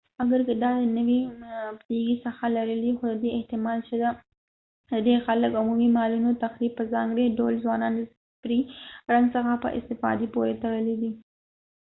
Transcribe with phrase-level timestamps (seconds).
[0.23, 1.19] اګر که دا د نوې
[1.81, 4.09] پدیدې څخه لرې دی خو ددې احتمال شته
[4.87, 8.59] چې ډیر خلک د عمومي مالونو تخریب په ځانګړي ډول ځوانان د سپرې
[9.13, 11.11] رنګ څخه په استفادې پورې تړلی دی